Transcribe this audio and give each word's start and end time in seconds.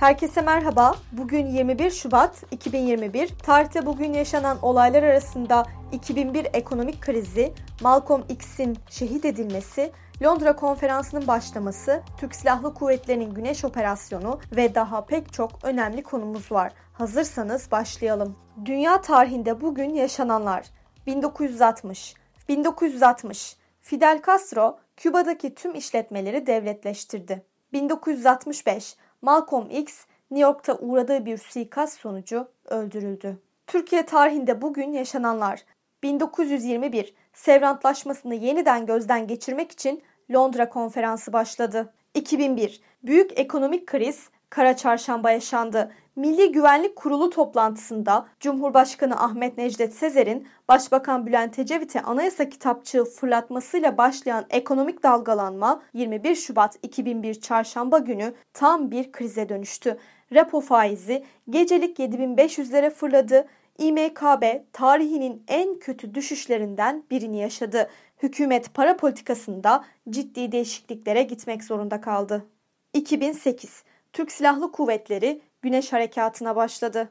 Herkese 0.00 0.40
merhaba. 0.40 0.94
Bugün 1.12 1.46
21 1.46 1.90
Şubat 1.90 2.44
2021. 2.50 3.28
Tarihte 3.28 3.86
bugün 3.86 4.12
yaşanan 4.12 4.58
olaylar 4.62 5.02
arasında 5.02 5.66
2001 5.92 6.46
ekonomik 6.52 7.00
krizi, 7.00 7.52
Malcolm 7.80 8.24
X'in 8.28 8.78
şehit 8.90 9.24
edilmesi, 9.24 9.92
Londra 10.22 10.56
konferansının 10.56 11.26
başlaması, 11.26 12.02
Türk 12.18 12.34
Silahlı 12.34 12.74
Kuvvetleri'nin 12.74 13.34
Güneş 13.34 13.64
Operasyonu 13.64 14.40
ve 14.56 14.74
daha 14.74 15.04
pek 15.04 15.32
çok 15.32 15.50
önemli 15.64 16.02
konumuz 16.02 16.52
var. 16.52 16.72
Hazırsanız 16.92 17.70
başlayalım. 17.70 18.36
Dünya 18.64 19.00
tarihinde 19.00 19.60
bugün 19.60 19.94
yaşananlar. 19.94 20.66
1960. 21.06 22.14
1960. 22.48 23.56
Fidel 23.80 24.22
Castro 24.26 24.78
Küba'daki 24.96 25.54
tüm 25.54 25.74
işletmeleri 25.74 26.46
devletleştirdi. 26.46 27.44
1965. 27.72 28.96
Malcolm 29.22 29.70
X 29.70 30.04
New 30.30 30.48
York'ta 30.48 30.78
uğradığı 30.78 31.26
bir 31.26 31.38
suikast 31.38 32.00
sonucu 32.00 32.48
öldürüldü. 32.64 33.38
Türkiye 33.66 34.06
tarihinde 34.06 34.62
bugün 34.62 34.92
yaşananlar 34.92 35.64
1921 36.02 37.14
Sevr 37.32 37.62
Antlaşması'nı 37.62 38.34
yeniden 38.34 38.86
gözden 38.86 39.26
geçirmek 39.26 39.72
için 39.72 40.02
Londra 40.30 40.68
Konferansı 40.68 41.32
başladı. 41.32 41.94
2001 42.14 42.80
Büyük 43.02 43.38
ekonomik 43.38 43.86
kriz 43.86 44.30
Kara 44.50 44.76
Çarşamba 44.76 45.30
yaşandı. 45.30 45.92
Milli 46.16 46.52
Güvenlik 46.52 46.96
Kurulu 46.96 47.30
toplantısında 47.30 48.26
Cumhurbaşkanı 48.40 49.20
Ahmet 49.20 49.58
Necdet 49.58 49.94
Sezer'in 49.94 50.48
Başbakan 50.68 51.26
Bülent 51.26 51.58
Ecevit'e 51.58 52.02
anayasa 52.02 52.48
kitapçığı 52.48 53.04
fırlatmasıyla 53.04 53.98
başlayan 53.98 54.46
ekonomik 54.50 55.02
dalgalanma 55.02 55.82
21 55.94 56.34
Şubat 56.34 56.78
2001 56.82 57.40
Çarşamba 57.40 57.98
günü 57.98 58.34
tam 58.54 58.90
bir 58.90 59.12
krize 59.12 59.48
dönüştü. 59.48 59.98
Repo 60.32 60.60
faizi 60.60 61.24
gecelik 61.50 61.98
7500'lere 61.98 62.90
fırladı. 62.90 63.46
İMKB 63.78 64.44
tarihinin 64.72 65.42
en 65.48 65.78
kötü 65.78 66.14
düşüşlerinden 66.14 67.04
birini 67.10 67.38
yaşadı. 67.38 67.90
Hükümet 68.22 68.74
para 68.74 68.96
politikasında 68.96 69.84
ciddi 70.10 70.52
değişikliklere 70.52 71.22
gitmek 71.22 71.64
zorunda 71.64 72.00
kaldı. 72.00 72.46
2008 72.94 73.84
Türk 74.12 74.32
Silahlı 74.32 74.72
Kuvvetleri 74.72 75.40
Güneş 75.62 75.92
Harekatı'na 75.92 76.56
başladı. 76.56 77.08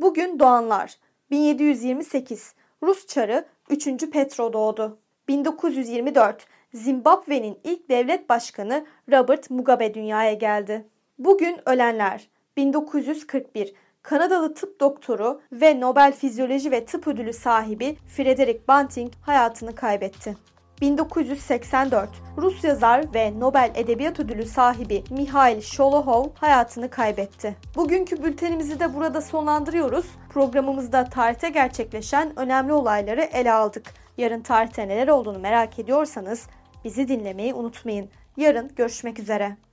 Bugün 0.00 0.38
doğanlar 0.38 0.98
1728 1.30 2.54
Rus 2.82 3.06
Çarı 3.06 3.44
3. 3.70 4.10
Petro 4.10 4.52
doğdu. 4.52 4.98
1924 5.28 6.46
Zimbabwe'nin 6.74 7.58
ilk 7.64 7.88
devlet 7.88 8.28
başkanı 8.28 8.86
Robert 9.12 9.50
Mugabe 9.50 9.94
dünyaya 9.94 10.32
geldi. 10.32 10.86
Bugün 11.18 11.60
ölenler 11.66 12.28
1941 12.56 13.74
Kanadalı 14.02 14.54
tıp 14.54 14.80
doktoru 14.80 15.40
ve 15.52 15.80
Nobel 15.80 16.12
Fizyoloji 16.12 16.70
ve 16.70 16.84
Tıp 16.84 17.06
Ödülü 17.06 17.32
sahibi 17.32 17.96
Frederick 18.16 18.68
Banting 18.68 19.12
hayatını 19.22 19.74
kaybetti. 19.74 20.36
1984 20.80 22.10
Rus 22.36 22.64
yazar 22.64 23.14
ve 23.14 23.40
Nobel 23.40 23.70
Edebiyat 23.74 24.20
Ödülü 24.20 24.44
sahibi 24.44 25.04
Mihail 25.10 25.60
Şolohov 25.60 26.24
hayatını 26.34 26.90
kaybetti. 26.90 27.56
Bugünkü 27.76 28.24
bültenimizi 28.24 28.80
de 28.80 28.94
burada 28.94 29.20
sonlandırıyoruz. 29.20 30.06
Programımızda 30.28 31.04
tarihte 31.04 31.48
gerçekleşen 31.48 32.38
önemli 32.38 32.72
olayları 32.72 33.22
ele 33.22 33.52
aldık. 33.52 33.94
Yarın 34.18 34.40
tarihte 34.40 34.88
neler 34.88 35.08
olduğunu 35.08 35.38
merak 35.38 35.78
ediyorsanız 35.78 36.46
bizi 36.84 37.08
dinlemeyi 37.08 37.54
unutmayın. 37.54 38.10
Yarın 38.36 38.70
görüşmek 38.76 39.18
üzere. 39.18 39.67